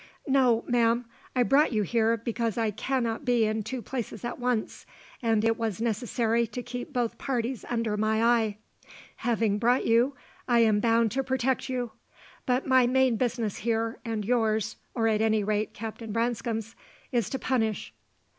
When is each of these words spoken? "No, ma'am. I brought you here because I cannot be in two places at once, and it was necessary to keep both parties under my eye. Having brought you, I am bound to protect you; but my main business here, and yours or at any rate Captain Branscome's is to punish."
"No, 0.25 0.63
ma'am. 0.67 1.05
I 1.35 1.43
brought 1.43 1.73
you 1.73 1.83
here 1.83 2.17
because 2.17 2.57
I 2.57 2.71
cannot 2.71 3.23
be 3.23 3.45
in 3.45 3.61
two 3.61 3.83
places 3.83 4.25
at 4.25 4.39
once, 4.39 4.87
and 5.21 5.45
it 5.45 5.59
was 5.59 5.79
necessary 5.79 6.47
to 6.47 6.63
keep 6.63 6.91
both 6.91 7.19
parties 7.19 7.63
under 7.69 7.95
my 7.97 8.23
eye. 8.23 8.57
Having 9.17 9.59
brought 9.59 9.85
you, 9.85 10.15
I 10.47 10.61
am 10.61 10.79
bound 10.79 11.11
to 11.11 11.23
protect 11.23 11.69
you; 11.69 11.91
but 12.47 12.65
my 12.65 12.87
main 12.87 13.15
business 13.15 13.57
here, 13.57 13.99
and 14.03 14.25
yours 14.25 14.75
or 14.95 15.07
at 15.07 15.21
any 15.21 15.43
rate 15.43 15.75
Captain 15.75 16.11
Branscome's 16.11 16.75
is 17.11 17.29
to 17.29 17.37
punish." 17.37 17.93